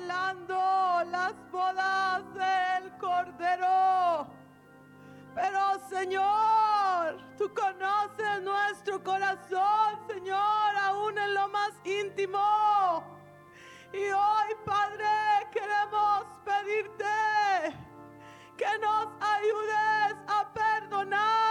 [0.00, 4.26] las bodas del Cordero.
[5.34, 13.02] Pero Señor, tú conoces nuestro corazón, Señor, aún en lo más íntimo.
[13.92, 15.06] Y hoy, Padre,
[15.52, 17.04] queremos pedirte
[18.56, 21.43] que nos ayudes a perdonar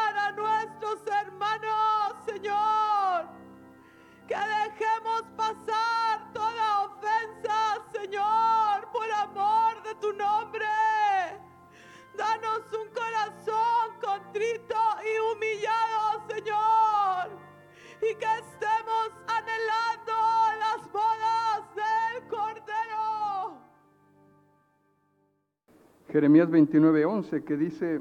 [26.13, 27.99] Jeremías 29:11 que dice,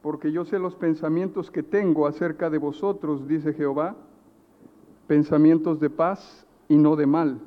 [0.00, 3.96] porque yo sé los pensamientos que tengo acerca de vosotros, dice Jehová,
[5.06, 7.38] pensamientos de paz y no de mal,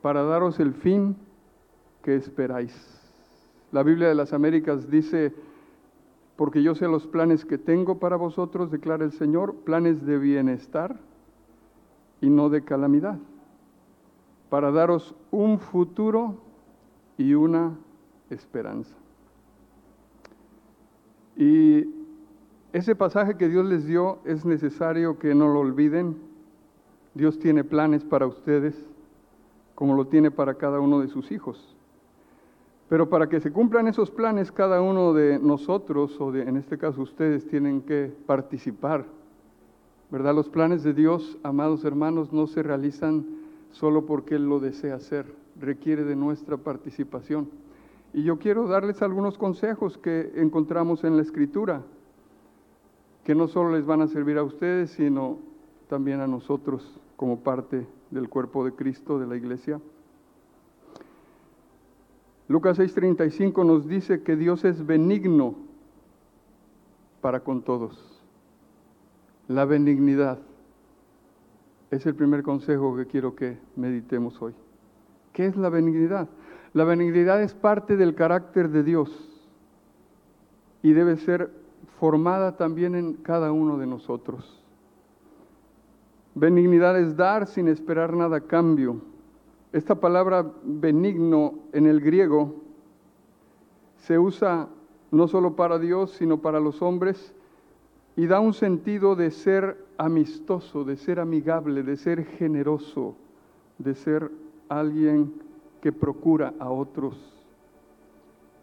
[0.00, 1.16] para daros el fin
[2.02, 2.72] que esperáis.
[3.72, 5.34] La Biblia de las Américas dice,
[6.36, 10.98] porque yo sé los planes que tengo para vosotros, declara el Señor, planes de bienestar
[12.22, 13.18] y no de calamidad,
[14.48, 16.36] para daros un futuro
[17.18, 17.76] y una
[18.30, 18.94] esperanza.
[21.36, 21.88] Y
[22.72, 26.16] ese pasaje que Dios les dio es necesario que no lo olviden.
[27.14, 28.74] Dios tiene planes para ustedes,
[29.74, 31.76] como lo tiene para cada uno de sus hijos.
[32.88, 37.02] Pero para que se cumplan esos planes, cada uno de nosotros, o en este caso
[37.02, 39.06] ustedes, tienen que participar.
[40.10, 40.34] ¿Verdad?
[40.34, 43.24] Los planes de Dios, amados hermanos, no se realizan
[43.70, 45.26] solo porque Él lo desea hacer,
[45.60, 47.48] requiere de nuestra participación.
[48.12, 51.82] Y yo quiero darles algunos consejos que encontramos en la Escritura,
[53.24, 55.38] que no solo les van a servir a ustedes, sino
[55.88, 59.80] también a nosotros como parte del cuerpo de Cristo, de la iglesia.
[62.48, 65.54] Lucas 6:35 nos dice que Dios es benigno
[67.20, 68.20] para con todos.
[69.46, 70.38] La benignidad
[71.90, 74.54] es el primer consejo que quiero que meditemos hoy.
[75.32, 76.28] ¿Qué es la benignidad?
[76.72, 79.10] La benignidad es parte del carácter de Dios
[80.82, 81.50] y debe ser
[81.98, 84.62] formada también en cada uno de nosotros.
[86.34, 89.00] Benignidad es dar sin esperar nada a cambio.
[89.72, 92.54] Esta palabra benigno en el griego
[93.98, 94.68] se usa
[95.10, 97.34] no solo para Dios, sino para los hombres
[98.16, 103.16] y da un sentido de ser amistoso, de ser amigable, de ser generoso,
[103.78, 104.30] de ser
[104.68, 105.34] alguien
[105.80, 107.40] que procura a otros.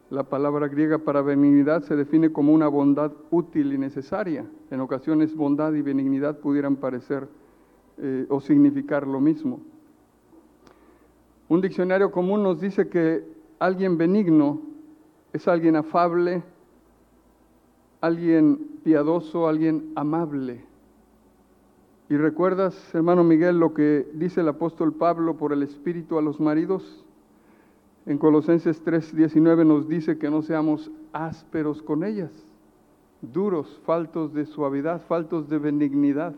[0.09, 4.45] La palabra griega para benignidad se define como una bondad útil y necesaria.
[4.71, 7.27] En ocasiones bondad y benignidad pudieran parecer
[7.97, 9.59] eh, o significar lo mismo.
[11.49, 13.25] Un diccionario común nos dice que
[13.59, 14.61] alguien benigno
[15.33, 16.43] es alguien afable,
[17.99, 20.61] alguien piadoso, alguien amable.
[22.09, 26.39] ¿Y recuerdas, hermano Miguel, lo que dice el apóstol Pablo por el Espíritu a los
[26.39, 27.05] maridos?
[28.07, 32.31] En Colosenses 3:19 nos dice que no seamos ásperos con ellas,
[33.21, 36.33] duros, faltos de suavidad, faltos de benignidad.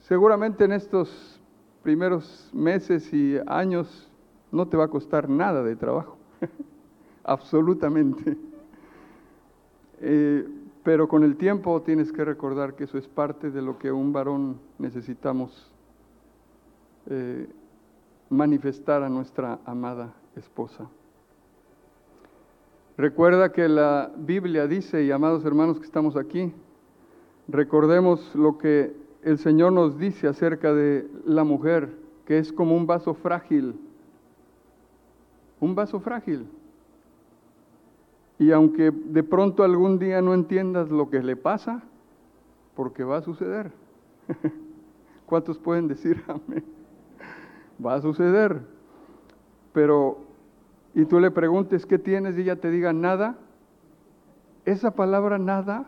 [0.00, 1.38] Seguramente en estos
[1.82, 4.10] primeros meses y años
[4.50, 6.16] no te va a costar nada de trabajo,
[7.22, 8.38] absolutamente.
[10.00, 10.48] Eh,
[10.82, 14.14] pero con el tiempo tienes que recordar que eso es parte de lo que un
[14.14, 15.70] varón necesitamos
[17.06, 17.46] eh,
[18.34, 20.88] manifestar a nuestra amada esposa.
[22.96, 26.52] Recuerda que la Biblia dice, y amados hermanos que estamos aquí,
[27.48, 31.90] recordemos lo que el Señor nos dice acerca de la mujer,
[32.26, 33.74] que es como un vaso frágil,
[35.60, 36.46] un vaso frágil.
[38.38, 41.82] Y aunque de pronto algún día no entiendas lo que le pasa,
[42.76, 43.72] porque va a suceder.
[45.26, 46.64] ¿Cuántos pueden decir amén?
[47.84, 48.60] Va a suceder.
[49.72, 50.18] Pero,
[50.94, 53.36] y tú le preguntes qué tienes y ella te diga nada,
[54.64, 55.86] esa palabra nada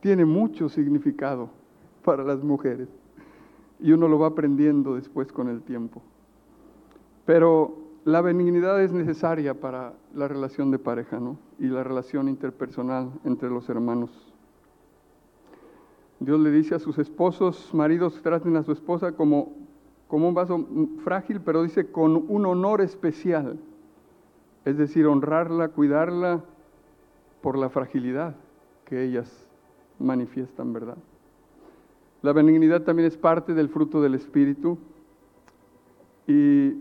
[0.00, 1.50] tiene mucho significado
[2.04, 2.88] para las mujeres.
[3.80, 6.02] Y uno lo va aprendiendo después con el tiempo.
[7.24, 11.38] Pero la benignidad es necesaria para la relación de pareja, ¿no?
[11.58, 14.10] Y la relación interpersonal entre los hermanos.
[16.20, 19.52] Dios le dice a sus esposos, maridos, traten a su esposa como,
[20.14, 20.64] como un vaso
[21.02, 23.58] frágil, pero dice con un honor especial.
[24.64, 26.44] Es decir, honrarla, cuidarla
[27.42, 28.36] por la fragilidad
[28.84, 29.44] que ellas
[29.98, 30.96] manifiestan, ¿verdad?
[32.22, 34.78] La benignidad también es parte del fruto del Espíritu.
[36.28, 36.74] Y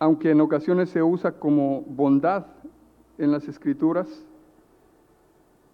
[0.00, 2.46] aunque en ocasiones se usa como bondad
[3.16, 4.08] en las escrituras,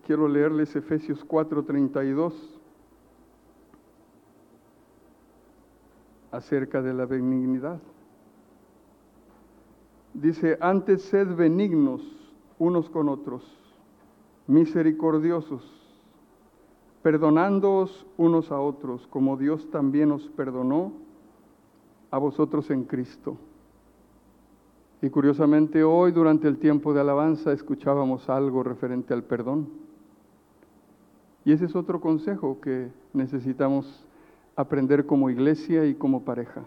[0.06, 2.59] quiero leerles Efesios 4:32
[6.32, 7.80] acerca de la benignidad.
[10.14, 12.02] Dice, antes sed benignos
[12.58, 13.42] unos con otros,
[14.46, 15.62] misericordiosos,
[17.02, 20.92] perdonándoos unos a otros, como Dios también os perdonó
[22.10, 23.36] a vosotros en Cristo.
[25.02, 29.68] Y curiosamente hoy durante el tiempo de alabanza escuchábamos algo referente al perdón.
[31.44, 34.06] Y ese es otro consejo que necesitamos
[34.56, 36.64] aprender como iglesia y como pareja.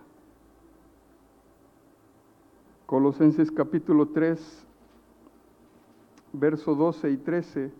[2.85, 4.67] Colosenses capítulo 3,
[6.33, 7.71] verso 12 y 13,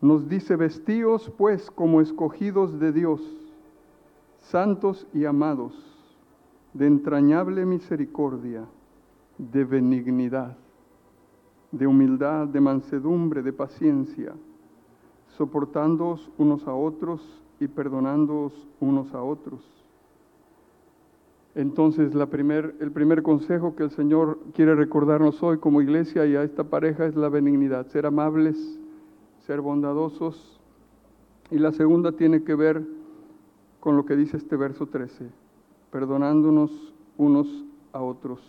[0.00, 3.20] nos dice, vestíos pues como escogidos de Dios,
[4.40, 5.74] santos y amados,
[6.72, 8.64] de entrañable misericordia,
[9.38, 10.56] de benignidad,
[11.70, 14.34] de humildad, de mansedumbre, de paciencia,
[15.36, 19.60] soportándoos unos a otros y perdonándoos unos a otros
[21.54, 26.34] entonces, la primer, el primer consejo que el Señor quiere recordarnos hoy como iglesia y
[26.34, 28.78] a esta pareja es la benignidad, ser amables,
[29.46, 30.60] ser bondadosos.
[31.50, 32.82] Y la segunda tiene que ver
[33.80, 35.26] con lo que dice este verso 13,
[35.90, 38.40] perdonándonos unos a otros.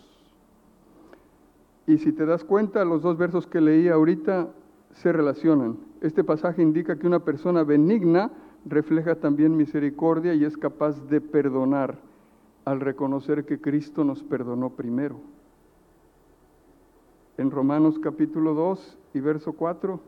[1.86, 4.48] Y si te das cuenta, los dos versos que leí ahorita
[4.94, 5.76] se relacionan.
[6.00, 8.30] Este pasaje indica que una persona benigna
[8.64, 11.98] refleja también misericordia y es capaz de perdonar
[12.64, 15.20] al reconocer que Cristo nos perdonó primero.
[17.36, 20.00] En Romanos capítulo 2 y verso 4.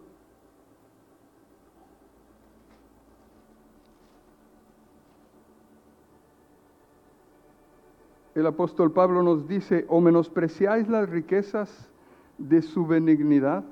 [8.36, 11.90] El apóstol Pablo nos dice, o menospreciáis las riquezas
[12.36, 13.64] de su benignidad,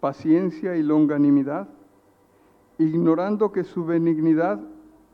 [0.00, 1.68] paciencia y longanimidad,
[2.78, 4.60] ignorando que su benignidad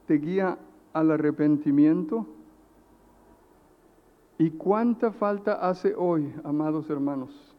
[0.07, 0.59] te guía
[0.93, 2.27] al arrepentimiento
[4.39, 7.57] ¿Y cuánta falta hace hoy, amados hermanos,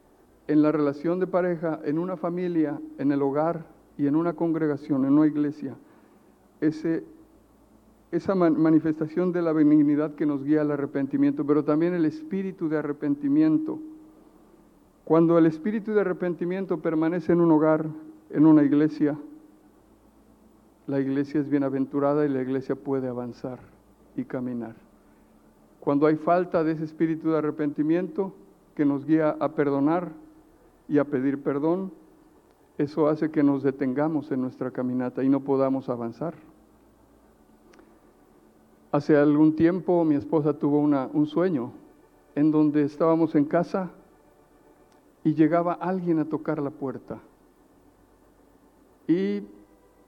[0.48, 3.66] en la relación de pareja, en una familia, en el hogar
[3.98, 5.75] y en una congregación, en una iglesia?
[6.62, 7.04] Ese,
[8.13, 12.78] esa manifestación de la benignidad que nos guía al arrepentimiento, pero también el espíritu de
[12.78, 13.78] arrepentimiento.
[15.04, 17.88] Cuando el espíritu de arrepentimiento permanece en un hogar,
[18.30, 19.18] en una iglesia,
[20.89, 23.59] la iglesia es bienaventurada y la iglesia puede avanzar
[24.15, 24.74] y caminar.
[25.80, 28.33] Cuando hay falta de ese espíritu de arrepentimiento
[28.74, 30.09] que nos guía a perdonar
[30.88, 31.91] y a pedir perdón,
[32.80, 36.33] eso hace que nos detengamos en nuestra caminata y no podamos avanzar.
[38.91, 41.72] Hace algún tiempo mi esposa tuvo un sueño
[42.34, 43.91] en donde estábamos en casa
[45.24, 47.19] y llegaba alguien a tocar la puerta
[49.08, 49.43] y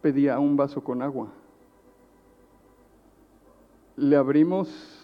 [0.01, 1.29] pedía un vaso con agua.
[3.98, 5.01] Le abrimos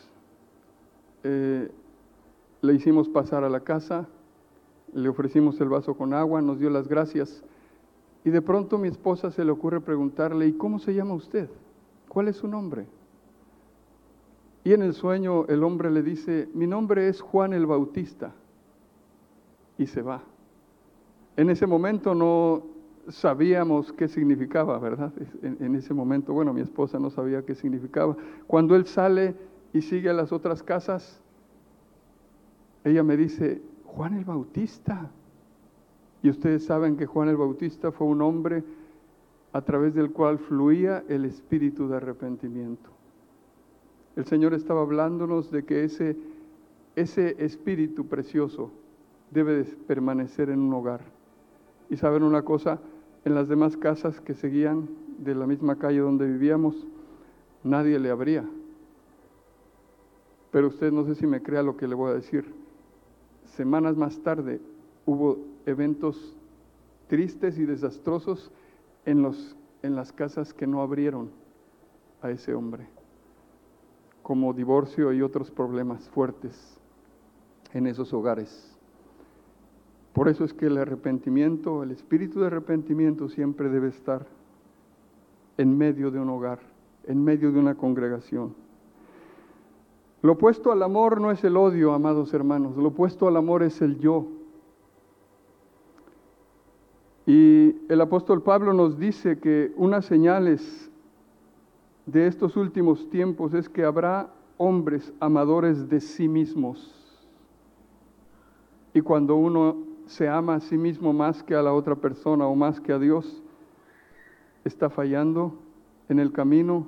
[1.24, 1.70] eh,
[2.62, 4.08] le hicimos pasar a la casa,
[4.94, 7.44] le ofrecimos el vaso con agua, nos dio las gracias.
[8.24, 11.50] Y de pronto mi esposa se le ocurre preguntarle, ¿y cómo se llama usted?
[12.08, 12.86] ¿Cuál es su nombre?
[14.63, 18.34] Y en el sueño el hombre le dice, mi nombre es Juan el Bautista.
[19.77, 20.24] Y se va.
[21.36, 22.63] En ese momento no
[23.09, 25.13] sabíamos qué significaba, ¿verdad?
[25.41, 28.15] En, ese momento, bueno, mi esposa no sabía qué significaba.
[28.47, 29.35] Cuando él sale
[29.73, 31.21] y sigue a las otras casas,
[32.83, 35.09] ella me dice, Juan el Bautista.
[36.21, 38.63] Y ustedes saben que Juan el Bautista fue un hombre
[39.53, 42.89] a través del cual fluía el espíritu de arrepentimiento.
[44.15, 46.17] El Señor estaba hablándonos de que ese,
[46.95, 48.71] ese espíritu precioso
[49.31, 51.01] debe permanecer en un hogar.
[51.89, 52.79] Y saben una cosa,
[53.27, 56.88] en las demás casas que seguían de la misma calle donde vivíamos,
[57.62, 58.46] nadie le abría.
[60.50, 62.46] Pero usted no sé si me crea lo que le voy a decir.
[63.43, 64.62] Semanas más tarde
[65.05, 66.38] hubo eventos
[67.10, 68.50] tristes y desastrosos
[69.05, 71.29] en, los, en las casas que no abrieron
[72.22, 72.88] a ese hombre,
[74.24, 76.79] como divorcio y otros problemas fuertes
[77.74, 78.76] en esos hogares.
[80.17, 84.25] Por eso es que el arrepentimiento, el espíritu de arrepentimiento siempre debe estar
[85.59, 86.57] en medio de un hogar,
[87.05, 88.55] en medio de una congregación.
[90.24, 93.79] Lo opuesto al amor no es el odio, amados hermanos, lo opuesto al amor es
[93.79, 94.25] el yo.
[97.27, 100.89] Y el apóstol Pablo nos dice que unas señales
[102.07, 106.91] de estos últimos tiempos es que habrá hombres amadores de sí mismos.
[108.95, 112.55] Y cuando uno se ama a sí mismo más que a la otra persona o
[112.55, 113.43] más que a Dios,
[114.63, 115.53] está fallando
[116.09, 116.87] en el camino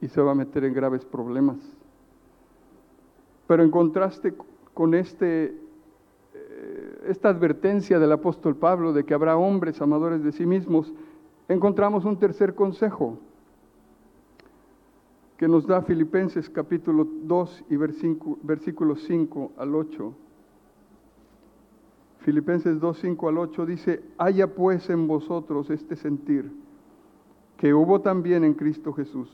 [0.00, 1.58] y se va a meter en graves problemas.
[3.46, 4.34] Pero en contraste
[4.74, 5.56] con este,
[6.34, 10.92] eh, esta advertencia del apóstol Pablo de que habrá hombres amadores de sí mismos,
[11.48, 13.18] encontramos un tercer consejo
[15.36, 20.14] que nos da Filipenses capítulo 2 y versículos 5 al 8.
[22.30, 26.48] Filipenses 2, 5 al 8 dice, haya pues en vosotros este sentir
[27.56, 29.28] que hubo también en Cristo Jesús,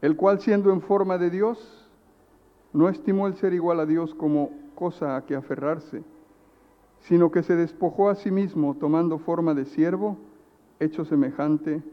[0.00, 1.88] el cual siendo en forma de Dios,
[2.72, 6.02] no estimó el ser igual a Dios como cosa a que aferrarse,
[7.02, 10.16] sino que se despojó a sí mismo tomando forma de siervo,
[10.80, 11.84] hecho semejante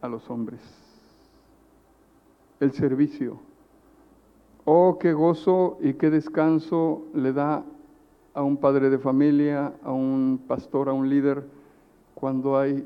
[0.00, 0.60] a los hombres.
[2.60, 3.40] El servicio.
[4.64, 7.64] Oh, qué gozo y qué descanso le da
[8.34, 11.44] a un padre de familia, a un pastor, a un líder,
[12.14, 12.84] cuando hay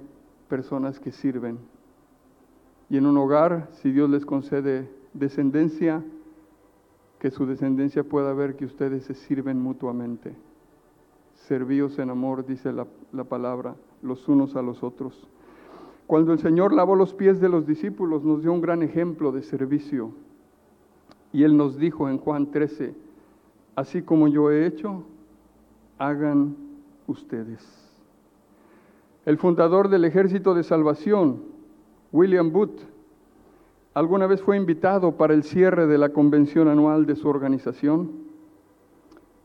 [0.49, 1.59] personas que sirven.
[2.89, 6.03] Y en un hogar, si Dios les concede descendencia,
[7.19, 10.35] que su descendencia pueda ver que ustedes se sirven mutuamente.
[11.35, 15.29] Servíos en amor, dice la, la, palabra, los unos a los otros.
[16.07, 19.43] Cuando el Señor lavó los pies de los discípulos, nos dio un gran ejemplo de
[19.43, 20.13] servicio.
[21.33, 22.95] Y Él nos dijo en Juan 13,
[23.75, 25.05] así como yo he hecho,
[25.99, 26.57] hagan
[27.07, 27.65] ustedes.
[29.25, 31.43] El fundador del Ejército de Salvación,
[32.13, 32.81] William Booth,
[33.95, 38.13] alguna vez fue invitado para el cierre de la convención anual de su organización,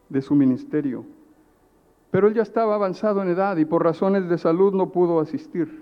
[0.09, 1.05] de su ministerio.
[2.11, 5.81] Pero él ya estaba avanzado en edad y por razones de salud no pudo asistir.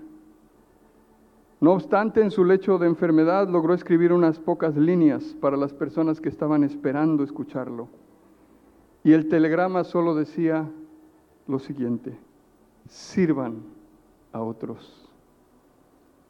[1.60, 6.20] No obstante, en su lecho de enfermedad logró escribir unas pocas líneas para las personas
[6.20, 7.88] que estaban esperando escucharlo.
[9.02, 10.70] Y el telegrama solo decía
[11.46, 12.16] lo siguiente,
[12.88, 13.62] sirvan
[14.32, 15.08] a otros.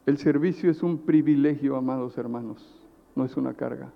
[0.05, 3.91] El servicio es un privilegio, amados hermanos, no es una carga.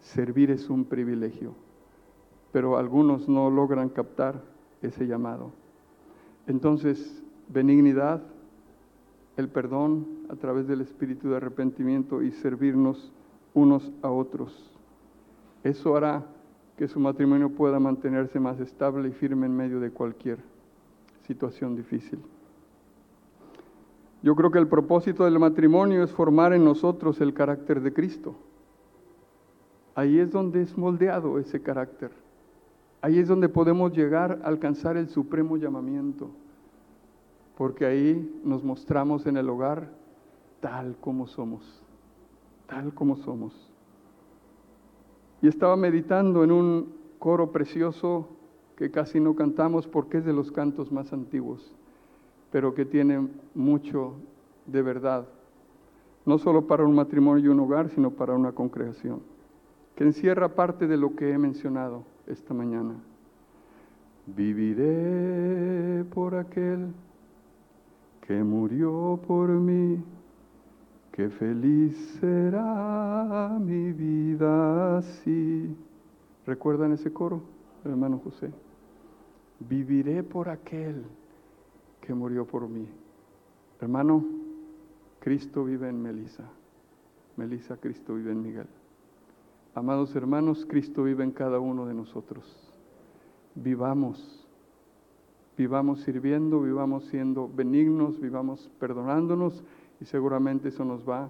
[0.00, 1.54] Servir es un privilegio,
[2.52, 4.42] pero algunos no logran captar
[4.82, 5.52] ese llamado.
[6.46, 8.22] Entonces, benignidad,
[9.36, 13.12] el perdón a través del espíritu de arrepentimiento y servirnos
[13.54, 14.74] unos a otros.
[15.62, 16.26] Eso hará
[16.80, 20.38] que su matrimonio pueda mantenerse más estable y firme en medio de cualquier
[21.26, 22.18] situación difícil.
[24.22, 28.34] Yo creo que el propósito del matrimonio es formar en nosotros el carácter de Cristo.
[29.94, 32.12] Ahí es donde es moldeado ese carácter.
[33.02, 36.30] Ahí es donde podemos llegar a alcanzar el supremo llamamiento.
[37.58, 39.90] Porque ahí nos mostramos en el hogar
[40.60, 41.82] tal como somos.
[42.66, 43.69] Tal como somos.
[45.42, 48.28] Y estaba meditando en un coro precioso
[48.76, 51.74] que casi no cantamos porque es de los cantos más antiguos,
[52.50, 54.14] pero que tiene mucho
[54.66, 55.26] de verdad,
[56.24, 59.20] no solo para un matrimonio y un hogar, sino para una congregación,
[59.96, 62.94] que encierra parte de lo que he mencionado esta mañana.
[64.26, 66.92] Viviré por aquel
[68.26, 70.02] que murió por mí
[71.20, 75.76] Qué feliz será mi vida así.
[76.46, 77.42] ¿Recuerdan ese coro,
[77.84, 78.50] hermano José?
[79.68, 81.04] Viviré por aquel
[82.00, 82.88] que murió por mí.
[83.82, 84.24] Hermano,
[85.18, 86.44] Cristo vive en Melisa.
[87.36, 88.68] Melisa, Cristo vive en Miguel.
[89.74, 92.72] Amados hermanos, Cristo vive en cada uno de nosotros.
[93.54, 94.48] Vivamos,
[95.58, 99.62] vivamos sirviendo, vivamos siendo benignos, vivamos perdonándonos
[100.00, 101.28] y seguramente eso nos va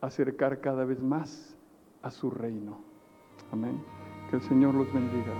[0.00, 1.56] a acercar cada vez más
[2.02, 2.78] a su reino.
[3.50, 3.82] Amén.
[4.30, 5.32] Que el Señor los bendiga.